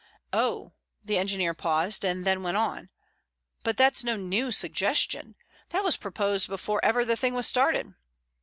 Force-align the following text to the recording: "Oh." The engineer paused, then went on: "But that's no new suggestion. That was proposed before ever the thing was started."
"Oh." 0.33 0.73
The 1.05 1.19
engineer 1.19 1.53
paused, 1.53 2.01
then 2.01 2.41
went 2.41 2.57
on: 2.57 2.89
"But 3.63 3.77
that's 3.77 4.03
no 4.03 4.15
new 4.15 4.51
suggestion. 4.51 5.35
That 5.69 5.83
was 5.83 5.95
proposed 5.95 6.47
before 6.47 6.83
ever 6.83 7.05
the 7.05 7.15
thing 7.15 7.35
was 7.35 7.45
started." 7.45 7.93